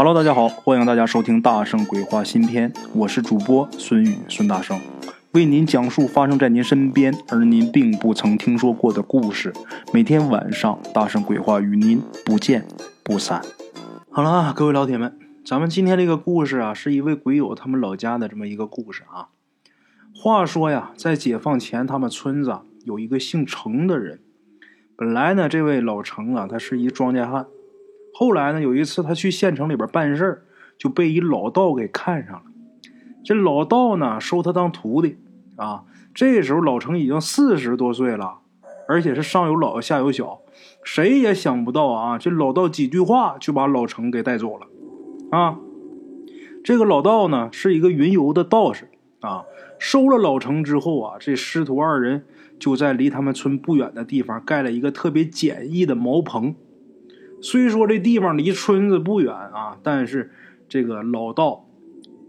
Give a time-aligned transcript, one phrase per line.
[0.00, 4.78] Hello，大家好，欢迎大家收听《大圣鬼话》新篇，我是主播孙宇孙大圣，
[5.32, 9.52] 为您讲述发生在您身边而您并不曾听说过的故事。
[9.92, 12.64] 每天晚上，《大圣鬼话》与您不见
[13.02, 13.42] 不散。
[14.08, 19.30] 好了啊，各位老铁们，咱们今天这个故事啊，是一位鬼友他们老家的这么一个故事啊。
[20.14, 24.20] 话说呀，在解放前，他们村子有一个姓程的人。
[24.94, 27.46] 本来呢，这位老程啊，他是一庄稼汉。
[28.14, 30.42] 后来呢，有一次他去县城里边办事儿，
[30.76, 32.42] 就被一老道给看上了。
[33.24, 35.18] 这老道呢，收他当徒弟
[35.56, 35.84] 啊。
[36.14, 38.38] 这时候老程已经四十多岁了，
[38.88, 40.40] 而且是上有老下有小，
[40.82, 44.66] 谁也想不到啊，这老道几句话就把老程给带走了
[45.30, 45.58] 啊。
[46.64, 48.90] 这个老道呢，是一个云游的道士
[49.20, 49.44] 啊。
[49.78, 52.24] 收了老程之后啊，这师徒二人
[52.58, 56.56] 就在离他们村不远的地方盖了一个特别简易的茅棚。
[57.40, 60.32] 虽说这地方离村子不远啊，但是
[60.68, 61.64] 这个老道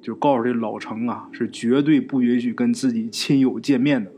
[0.02, 4.12] 就告诉这老程啊，是绝对不允许跟自己亲友见面的。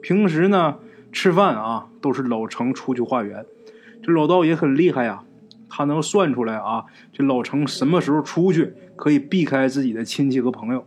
[0.00, 0.76] 平时呢，
[1.10, 3.44] 吃饭啊都是老程出去化缘。
[4.02, 5.22] 这老道也很厉害呀，
[5.68, 10.86] 他能算出来啊，这老程什么时候出去可以避开自己的亲戚和朋友。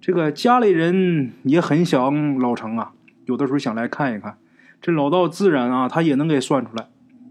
[0.00, 2.92] 这个家里人也很想老程啊，
[3.26, 4.36] 有的时候想来看一看。
[4.82, 6.88] 这老道自然啊，他也能给算出来。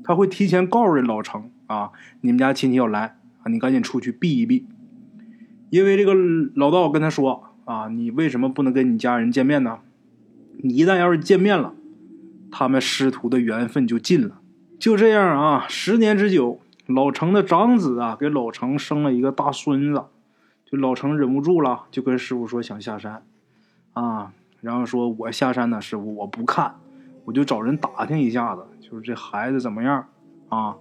[0.09, 4.65] 他会提前告诉这老程啊，你们家亲戚要来啊，你赶紧出去避一避。
[5.69, 6.15] 因为这个
[6.55, 9.81] 老道跟他说啊，你为什么不能跟你家人见面呢？
[10.63, 11.75] 你一旦要是见面了，
[12.49, 14.41] 他们师徒的缘分就尽了。
[14.80, 20.05] 就这样啊，十年之久，老程的长子啊，给老程生了一个大孙子。
[20.65, 23.23] 就老程忍不住了，就跟师傅说想下山
[23.93, 26.77] 啊，然后说我下山呢，师傅我不看，
[27.30, 28.66] 我就找人打听一下子。
[28.81, 30.03] 就是这孩子怎么样
[30.47, 30.75] 啊？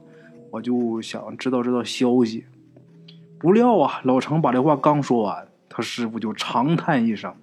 [0.50, 2.46] 我就想知道知道消息。
[3.38, 7.34] 不料啊，老程把这话刚说完，他师傅就长叹一声：“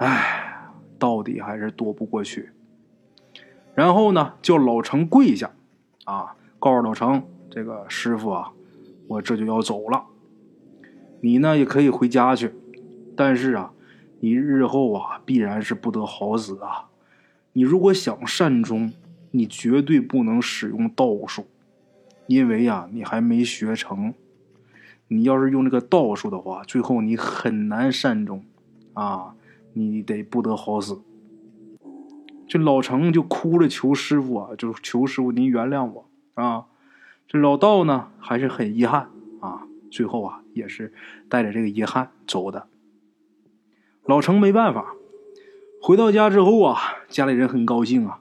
[0.00, 2.48] 哎，到底还是躲不过去。”
[3.76, 5.50] 然后呢，叫老程跪下，
[6.04, 7.22] 啊，告诉老程
[7.52, 8.52] ：“这个师傅啊，
[9.06, 10.06] 我这就要走了。
[11.20, 12.54] 你呢也可以回家去，
[13.14, 13.70] 但是啊，
[14.20, 16.88] 你日后啊必然是不得好死啊！
[17.52, 18.92] 你如果想善终。”
[19.34, 21.46] 你绝对不能使用道术，
[22.26, 24.12] 因为呀，你还没学成。
[25.08, 28.44] 你要是用这个道术的话，最后你很难善终，
[28.92, 29.34] 啊，
[29.72, 31.00] 你得不得好死。
[32.46, 36.66] 这老程就哭着求师傅啊，就求师傅您原谅我啊。
[37.26, 39.08] 这老道呢，还是很遗憾
[39.40, 40.92] 啊，最后啊，也是
[41.30, 42.68] 带着这个遗憾走的。
[44.04, 44.94] 老程没办法，
[45.84, 46.78] 回到家之后啊，
[47.08, 48.20] 家里人很高兴啊。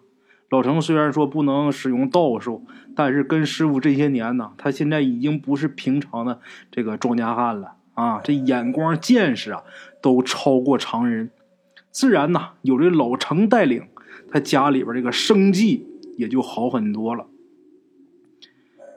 [0.49, 6.39] 老程虽然说不能使用道术，但是跟师傅这些年呢，他现在已经不是平常的
[6.71, 8.19] 这个庄稼汉了啊！
[8.23, 9.61] 这眼光见识啊，
[10.01, 11.29] 都超过常人。
[11.91, 13.83] 自然呐，有这老程带领，
[14.31, 15.85] 他家里边这个生计
[16.17, 17.27] 也就好很多了。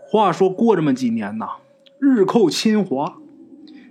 [0.07, 1.57] 话说过这么几年呐，
[2.01, 3.19] 日寇侵华，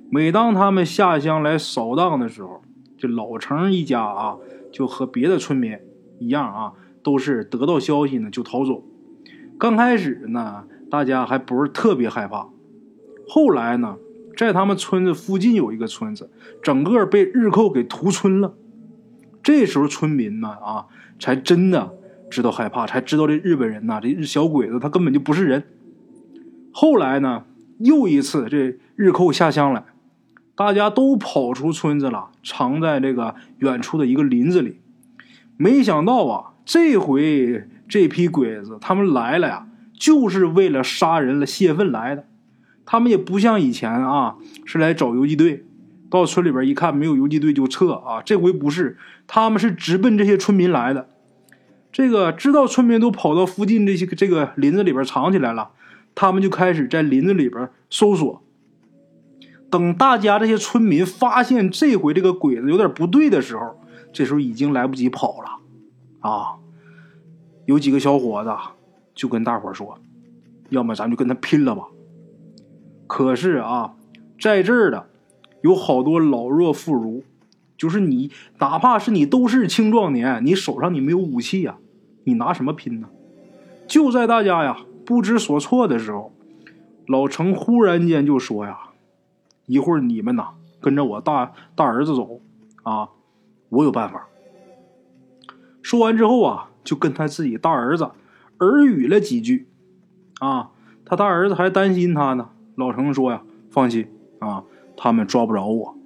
[0.09, 2.63] 每当他们下乡来扫荡的时候，
[2.97, 4.37] 这老程一家啊，
[4.73, 5.77] 就和别的村民
[6.19, 6.73] 一样啊。
[7.05, 8.81] 都是得到消息呢就逃走。
[9.59, 12.47] 刚开始呢，大家还不是特别害怕。
[13.27, 13.97] 后来呢，
[14.37, 16.31] 在他们村子附近有一个村子，
[16.61, 18.53] 整个被日寇给屠村了。
[19.43, 20.85] 这时候村民们啊，
[21.19, 21.93] 才真的
[22.29, 25.61] 知道害怕，才知道这日本人呐，这日小鬼子他根本就不是人。
[26.71, 27.43] 后来呢，
[27.79, 29.83] 又一次这日寇下乡来，
[30.55, 34.79] 大家都跑出村子了，藏在这个远处的一个林子里。
[35.57, 36.49] 没想到啊。
[36.65, 39.67] 这回这批鬼子他们来了呀，
[39.99, 42.25] 就是为了杀人了泄愤来的。
[42.85, 45.65] 他们也不像以前啊，是来找游击队。
[46.09, 48.21] 到村里边一看没有游击队就撤啊。
[48.23, 48.97] 这回不是，
[49.27, 51.09] 他们是直奔这些村民来的。
[51.91, 55.71] 这个知道村民都跑到附近这些这个林子里边藏起来了，
[56.15, 58.41] 他们就开始在林子里边搜索。
[59.73, 63.75] 等大家这些村民发现这回这个鬼子有点不对的时候，
[64.13, 65.49] 这时候已经来不及跑了。
[66.19, 66.57] 啊，
[67.65, 68.55] 有几个小伙子
[69.15, 69.97] 就跟大伙说
[70.69, 71.87] ：“要么咱就跟他拼了吧。”
[73.07, 73.95] 可是啊，
[74.39, 75.07] 在这儿的
[75.63, 77.23] 有好多老弱妇孺，
[77.75, 78.29] 就是你，
[78.59, 81.77] 哪怕是你都是青壮年，你手上你没有武器呀，
[82.25, 83.09] 你拿什么拼呢？
[83.87, 86.31] 就在大家呀不知所措的时候，
[87.07, 88.77] 老程忽然间就说：“呀，
[89.65, 90.49] 一会儿你们呐
[90.81, 92.41] 跟着我大大儿子走
[92.83, 93.09] 啊，
[93.69, 94.27] 我有办法。”
[95.81, 98.11] 说完之后啊，就跟他自己大儿子
[98.59, 99.67] 耳语了几句，
[100.39, 100.71] 啊，
[101.05, 104.07] 他大儿子还担心他呢，老程说呀：“放心
[104.39, 104.63] 啊，
[104.95, 105.97] 他们抓不着我。”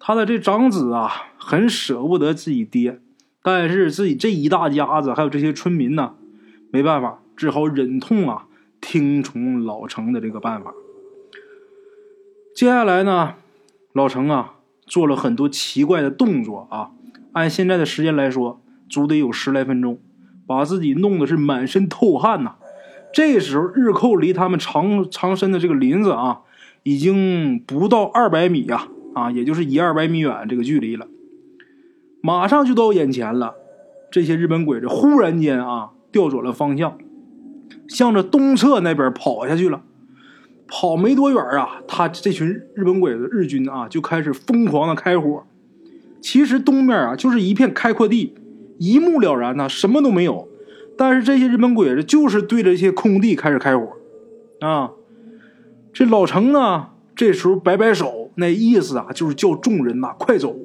[0.00, 3.00] 他的这长子啊，很舍不得自己爹，
[3.42, 6.14] 但是自己这一大家子还有这些村民呢，
[6.72, 8.46] 没办法，只好忍痛啊，
[8.80, 10.72] 听从老程的这个办法。
[12.56, 13.34] 接下来呢，
[13.92, 14.54] 老程啊，
[14.86, 16.88] 做了很多奇怪的动作啊，
[17.32, 19.98] 按现在的时间来说，足得有十来分钟，
[20.46, 22.54] 把自己弄得是满身透汗呐。
[23.12, 26.40] 这时候，日寇离他们藏藏身的这个林子啊，
[26.82, 28.88] 已经不到二百米呀。
[29.14, 31.06] 啊，也就是一二百米远这个距离了，
[32.22, 33.54] 马上就到眼前了。
[34.10, 36.96] 这些日本鬼子忽然间啊，调转了方向，
[37.86, 39.82] 向着东侧那边跑下去了。
[40.68, 45.44] 跑没多远啊，他这群日本鬼子日军啊，就开始疯狂的开火。
[46.20, 48.34] 其实东面啊，就是一片开阔地，
[48.78, 50.48] 一目了然呐，什么都没有。
[50.98, 53.92] 但是这些日本鬼子就是对着这些空地开始开火。
[54.60, 54.90] 啊，
[55.92, 58.30] 这老程呢，这时候摆摆手。
[58.36, 60.56] 那意思啊，就是叫众人呐快走。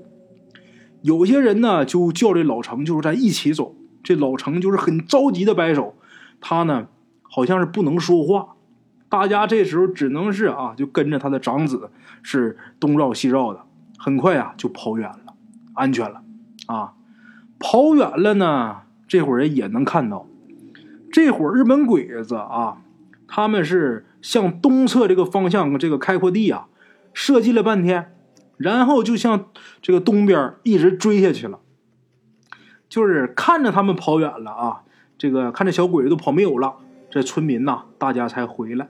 [1.04, 3.76] 有些人呢就叫这老程，就是在一起走。
[4.04, 5.96] 这老程就是很着急的摆手，
[6.40, 6.88] 他呢
[7.22, 8.56] 好像是不能说话。
[9.12, 11.92] 大家这时候只能是啊，就跟着他的长子
[12.24, 13.60] 是东绕西绕的。
[14.00, 15.34] 很快啊就跑远了，
[15.74, 16.24] 安全了
[16.68, 16.94] 啊。
[17.60, 20.26] 跑远了呢，这伙人也能看到，
[21.12, 22.78] 这会儿日本鬼子啊，
[23.28, 26.68] 他们是向东侧这个方向这个开阔地啊。
[27.14, 28.16] 射击了半天，
[28.56, 29.48] 然后就向
[29.82, 31.60] 这个东边一直追下去了。
[32.88, 34.84] 就是看着他们跑远了啊，
[35.18, 36.76] 这个看着小鬼子都跑没有了，
[37.10, 38.88] 这村民呐，大家才回来。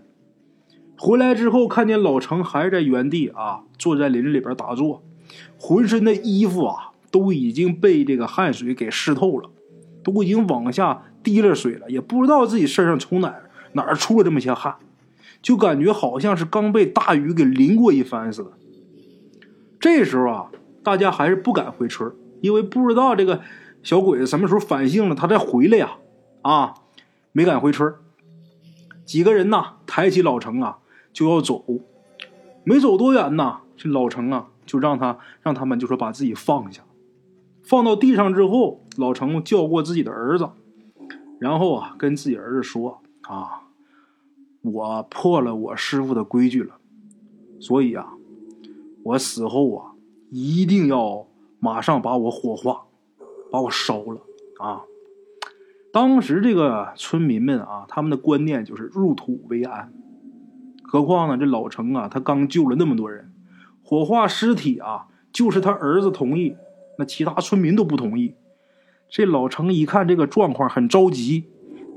[1.02, 5.02] 回来之后，看见老程还在原地啊，坐在林子里边打坐，
[5.58, 9.50] 浑身的衣服啊都已经被这个汗水给湿透了，
[10.04, 13.34] 都已经往下滴了水了，也不知道自己身上从哪
[13.72, 14.76] 哪儿出了这么些汗。
[15.42, 18.52] 就感觉好像是刚被大雨给淋过一番似的。
[19.80, 20.52] 这时候啊，
[20.84, 23.42] 大家还是不敢回村，因为不知道这个
[23.82, 25.94] 小鬼子什么时候反省了，他再回来呀。
[26.44, 26.76] 啊，
[27.32, 27.92] 没敢回村。
[29.04, 30.78] 几个人呐，抬起老程啊，
[31.12, 31.64] 就要走。
[32.64, 36.84] 没走多远呐，这老程啊，就让他让他们就说把自己放下。
[37.64, 40.50] 放到地上之后，老程叫过自己的儿子，
[41.40, 43.68] 然后啊，跟自己儿子说啊。
[44.64, 46.76] 我破了我师傅的规矩了，
[47.60, 48.14] 所以啊，
[49.02, 49.94] 我死后啊，
[50.30, 51.26] 一定要
[51.58, 52.84] 马上把我火化，
[53.52, 54.22] 把我烧了
[54.60, 54.84] 啊！
[55.92, 59.92] 当时这个村民们啊，他们的观念就是入土为安。
[60.82, 63.32] 何况呢，这老程啊，他刚救了那么多人，
[63.84, 66.56] 火化尸体啊，就是他儿子同意，
[66.98, 68.36] 那其他村民都不同意。
[69.10, 71.46] 这老程一看这个状况，很着急。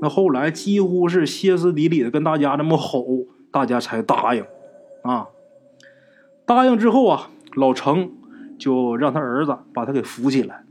[0.01, 4.45] 那后来几乎是歇斯底里的跟大家这么吼，大家才答应，
[5.03, 5.29] 啊，
[6.45, 8.11] 答应之后啊，老程
[8.59, 10.65] 就让他儿子把他给扶起来。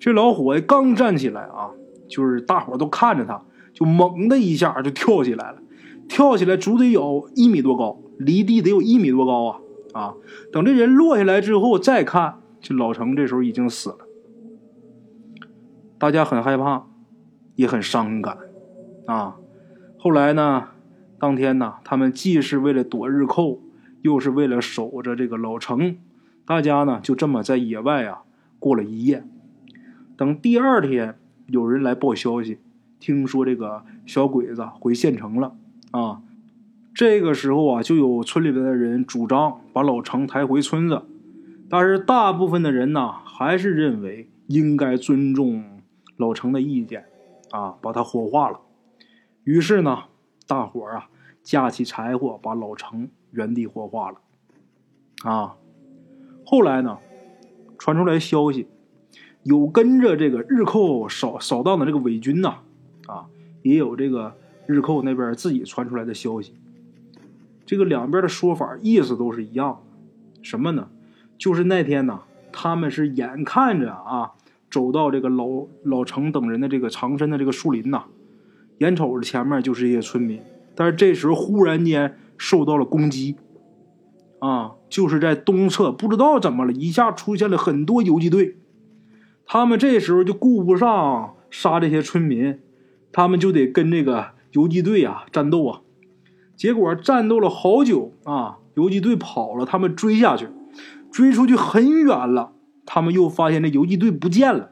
[0.00, 1.70] 这老伙计刚站起来啊，
[2.08, 3.40] 就是大伙都看着他，
[3.72, 5.58] 就猛的一下就跳起来了，
[6.08, 9.60] 跳起来足得有一米多高，离地得有一米多高啊
[9.92, 10.14] 啊！
[10.52, 13.98] 等这人落下来之后再看，这老程这时候已经死了，
[15.98, 16.86] 大家很害怕。
[17.56, 18.38] 也很伤感，
[19.06, 19.34] 啊，
[19.98, 20.68] 后来呢，
[21.18, 23.60] 当天呢，他们既是为了躲日寇，
[24.02, 25.96] 又是为了守着这个老城，
[26.46, 28.22] 大家呢就这么在野外啊
[28.60, 29.24] 过了一夜。
[30.16, 32.60] 等第二天有人来报消息，
[33.00, 35.56] 听说这个小鬼子回县城了，
[35.90, 36.20] 啊，
[36.94, 41.02] 这个时候啊，就有村里边的人主张把老程抬回村子，
[41.68, 45.80] 但是大部分的人呢，还是认为应该尊重
[46.16, 47.06] 老程的意见。
[47.50, 48.60] 啊，把他火化了。
[49.44, 50.00] 于是呢，
[50.46, 51.08] 大伙儿啊
[51.42, 54.18] 架起柴火，把老程原地火化了。
[55.24, 55.56] 啊，
[56.44, 56.98] 后来呢，
[57.78, 58.68] 传出来消息，
[59.44, 62.58] 有跟着这个日寇扫扫荡的这个伪军呐，
[63.06, 63.24] 啊，
[63.62, 64.36] 也有这个
[64.68, 66.54] 日寇那边自己传出来的消息。
[67.66, 69.82] 这个两边的说法意思都是一样，
[70.42, 70.88] 什么呢？
[71.36, 72.20] 就是那天呢，
[72.52, 74.34] 他们是眼看着啊。
[74.70, 78.04] 走到这个老老程等人的这个藏身的这个树林呐，
[78.76, 80.42] 眼瞅着前面就是一些村民，
[80.74, 83.36] 但是这时候忽然间受到了攻击，
[84.40, 88.58] 啊，就是在东侧不知道怎么了，一下出现了很多游击队，
[89.46, 92.58] 他们这时候就顾不上杀这些村民，
[93.10, 95.80] 他们就得跟这个游击队啊战斗啊，
[96.56, 100.48] 结果战斗了好久啊，游击队跑了，他们追下去，
[101.10, 102.52] 追出去很远了。
[102.86, 104.70] 他们又发现这游击队不见了。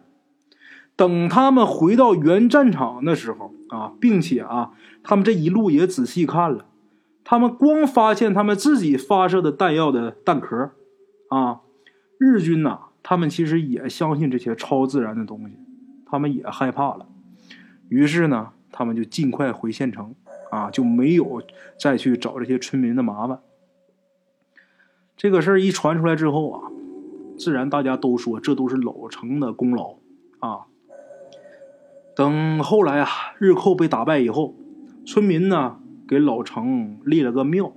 [0.97, 4.71] 等他们回到原战场的时候啊，并且啊，
[5.03, 6.65] 他们这一路也仔细看了，
[7.23, 10.71] 他们光发现他们自己发射的弹药的弹壳，
[11.29, 11.61] 啊，
[12.19, 15.59] 日军呐，他们其实也相信这些超自然的东西，
[16.07, 17.07] 他们也害怕了，
[17.91, 20.15] 于是呢，他们就尽快回县城，
[20.51, 21.43] 啊，就没有
[21.81, 23.41] 再去找这些村民的麻烦。
[25.17, 26.71] 这个事儿一传出来之后啊，
[27.39, 29.97] 自然大家都说这都是老城的功劳
[30.41, 30.67] 啊。
[32.15, 34.55] 等后来啊，日寇被打败以后，
[35.07, 37.73] 村民呢给老城立了个庙。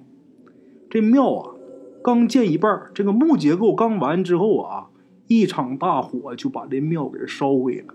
[0.90, 1.56] 这庙啊，
[2.04, 4.90] 刚建一半，这个木结构刚完之后啊，
[5.28, 7.94] 一场大火就把这庙给烧毁了。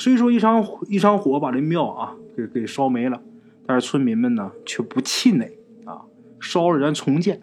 [0.00, 3.20] 虽说一场一场火把这庙啊给给烧没了，
[3.66, 6.00] 但是村民们呢却不气馁啊，
[6.40, 7.42] 烧了咱重建。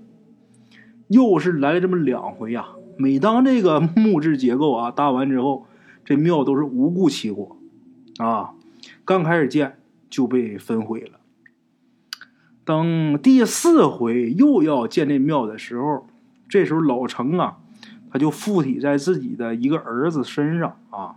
[1.07, 2.69] 又是来了这么两回呀！
[2.97, 5.67] 每当这个木质结构啊搭完之后，
[6.03, 7.57] 这庙都是无故起火，
[8.17, 8.53] 啊，
[9.05, 9.77] 刚开始建
[10.09, 11.19] 就被焚毁了。
[12.65, 16.07] 等第四回又要建这庙的时候，
[16.49, 17.59] 这时候老程啊，
[18.09, 21.16] 他就附体在自己的一个儿子身上啊，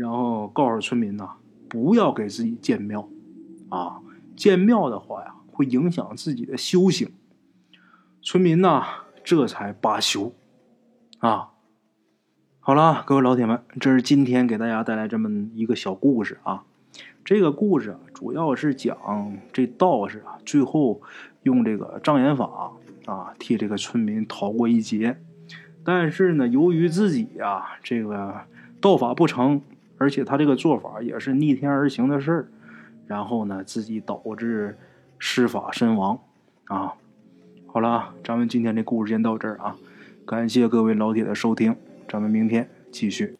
[0.00, 1.32] 然后告诉村民呐，
[1.68, 3.06] 不要给自己建庙，
[3.68, 4.00] 啊，
[4.34, 7.12] 建庙的话呀，会影响自己的修行。
[8.22, 8.82] 村民呐，
[9.22, 10.32] 这才罢休，
[11.18, 11.50] 啊，
[12.60, 16.64] 好了，各位老铁们，这是今天给大家带来这么一个小故事啊。
[17.22, 18.96] 这个故事主要是讲
[19.52, 21.02] 这道士啊，最后
[21.42, 22.72] 用这个障眼法
[23.04, 25.20] 啊，替这个村民逃过一劫。
[25.84, 28.40] 但是呢，由于自己呀，这个
[28.80, 29.60] 道法不成，
[30.00, 32.48] 而且他这个做法也是逆天而行的事儿，
[33.06, 34.78] 然后呢，自己导致
[35.18, 36.18] 施法身亡
[36.64, 36.94] 啊。
[37.66, 39.76] 好了，咱们今天这故事先到这儿啊，
[40.24, 41.76] 感谢各位老铁的收听，
[42.08, 43.39] 咱们明天继续。